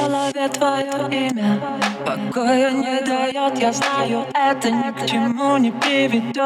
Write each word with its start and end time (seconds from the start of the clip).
голове 0.00 0.48
твое 0.48 1.28
имя. 1.28 1.60
Покоя 2.06 2.70
не 2.70 3.00
дает, 3.02 3.58
я 3.58 3.72
знаю, 3.72 4.26
это 4.34 4.70
ни 4.70 4.90
к 4.92 5.06
чему 5.06 5.58
не 5.58 5.70
приведет 5.70 6.36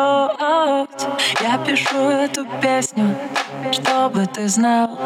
Я 1.41 1.59
пишу 1.65 2.09
эту 2.11 2.47
песню, 2.61 3.15
чтобы 3.73 4.27
ты 4.27 4.49
знал. 4.49 4.99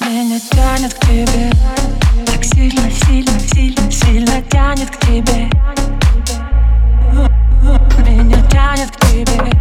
Меня 0.00 0.40
тянет 0.40 0.94
к 0.94 1.00
тебе 1.06 1.52
Так 2.26 2.44
сильно, 2.44 2.90
сильно, 2.90 3.40
сильно, 3.40 3.90
сильно 3.90 4.42
тянет 4.50 4.90
к 4.90 5.00
тебе. 5.06 5.48
Меня 8.08 8.42
тянет 8.48 8.90
к 8.90 9.00
тебе 9.06 9.59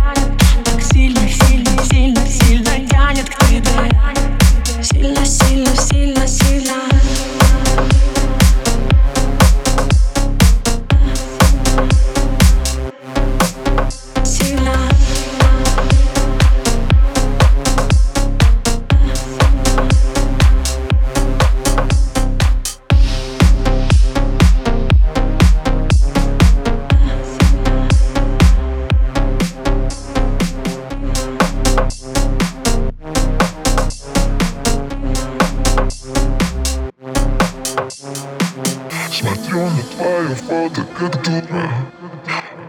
Смотрю 39.40 39.70
на 39.70 39.84
твое 39.84 40.36
фото, 40.36 40.86
как 40.98 41.24
дура 41.24 41.72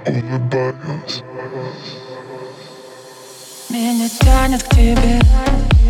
Улыбаюсь. 0.06 1.22
Меня 3.68 4.08
тянет 4.20 4.62
к 4.62 4.68
тебе. 4.68 5.20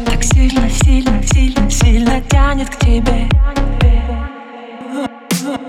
Так 0.06 0.22
сильно, 0.24 0.70
сильно, 0.70 1.22
сильно, 1.26 1.70
сильно 1.70 2.20
тянет 2.22 2.70
к 2.70 2.78
тебе. 2.78 3.28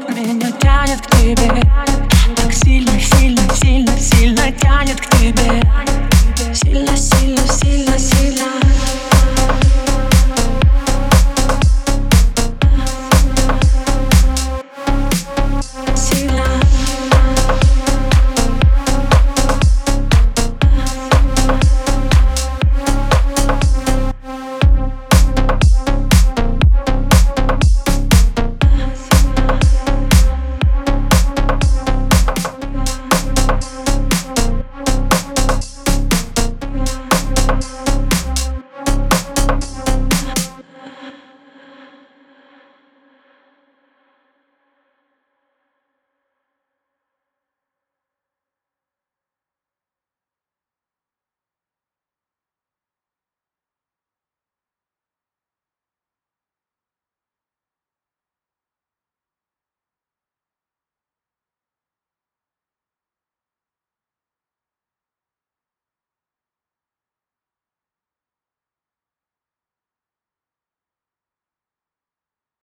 Меня 0.10 0.52
тянет 0.60 1.02
к 1.02 1.12
тебе 1.18 1.91